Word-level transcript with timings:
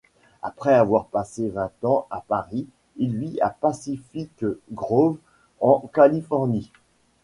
Après 0.41 0.73
avoir 0.73 1.05
passé 1.05 1.49
vingt 1.49 1.83
ans 1.85 2.07
à 2.09 2.21
Paris, 2.27 2.65
il 2.97 3.15
vit 3.19 3.39
à 3.39 3.51
Pacific 3.51 4.31
Grove 4.71 5.19
en 5.59 5.81
Californie. 5.93 6.71